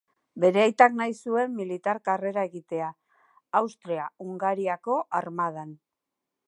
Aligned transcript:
Bere 0.43 0.61
aitak 0.61 0.95
nahi 1.01 1.13
zuen 1.25 1.53
militar 1.57 1.99
karrera 2.09 2.47
egitea 2.49 2.89
Austria-Hungariako 3.61 5.01
armadan. 5.21 5.77